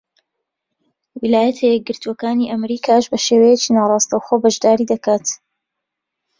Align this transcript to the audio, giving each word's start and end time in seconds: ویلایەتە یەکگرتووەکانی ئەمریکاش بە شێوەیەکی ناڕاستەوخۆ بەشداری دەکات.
ویلایەتە 1.21 1.65
یەکگرتووەکانی 1.67 2.49
ئەمریکاش 2.51 3.05
بە 3.11 3.17
شێوەیەکی 3.25 3.75
ناڕاستەوخۆ 3.77 4.35
بەشداری 4.43 4.89
دەکات. 4.91 5.25